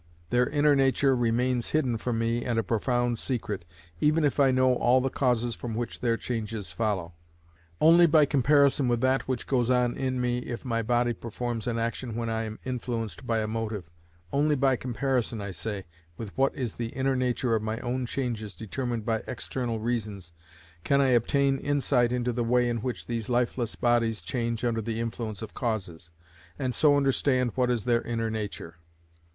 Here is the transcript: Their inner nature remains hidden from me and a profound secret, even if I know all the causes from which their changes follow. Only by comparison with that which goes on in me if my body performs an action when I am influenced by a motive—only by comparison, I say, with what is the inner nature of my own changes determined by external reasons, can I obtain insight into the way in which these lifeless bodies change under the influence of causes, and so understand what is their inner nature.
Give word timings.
Their 0.31 0.49
inner 0.49 0.75
nature 0.75 1.15
remains 1.15 1.69
hidden 1.69 1.95
from 1.99 2.17
me 2.17 2.43
and 2.43 2.57
a 2.57 2.63
profound 2.63 3.19
secret, 3.19 3.65
even 3.99 4.23
if 4.23 4.39
I 4.39 4.49
know 4.49 4.73
all 4.73 4.99
the 4.99 5.11
causes 5.11 5.53
from 5.53 5.75
which 5.75 5.99
their 5.99 6.17
changes 6.17 6.71
follow. 6.71 7.13
Only 7.79 8.07
by 8.07 8.25
comparison 8.25 8.87
with 8.87 8.99
that 9.01 9.27
which 9.27 9.45
goes 9.45 9.69
on 9.69 9.95
in 9.95 10.19
me 10.19 10.39
if 10.39 10.65
my 10.65 10.81
body 10.81 11.13
performs 11.13 11.67
an 11.67 11.77
action 11.77 12.15
when 12.15 12.31
I 12.31 12.45
am 12.45 12.57
influenced 12.65 13.27
by 13.27 13.41
a 13.41 13.47
motive—only 13.47 14.55
by 14.55 14.75
comparison, 14.75 15.39
I 15.39 15.51
say, 15.51 15.85
with 16.17 16.35
what 16.35 16.55
is 16.55 16.77
the 16.77 16.87
inner 16.89 17.15
nature 17.15 17.53
of 17.53 17.61
my 17.61 17.77
own 17.81 18.07
changes 18.07 18.55
determined 18.55 19.05
by 19.05 19.21
external 19.27 19.77
reasons, 19.79 20.31
can 20.83 20.99
I 20.99 21.09
obtain 21.09 21.59
insight 21.59 22.11
into 22.11 22.33
the 22.33 22.43
way 22.43 22.67
in 22.67 22.77
which 22.77 23.05
these 23.05 23.29
lifeless 23.29 23.75
bodies 23.75 24.23
change 24.23 24.65
under 24.65 24.81
the 24.81 24.99
influence 24.99 25.43
of 25.43 25.53
causes, 25.53 26.09
and 26.57 26.73
so 26.73 26.97
understand 26.97 27.51
what 27.53 27.69
is 27.69 27.85
their 27.85 28.01
inner 28.01 28.31
nature. 28.31 28.77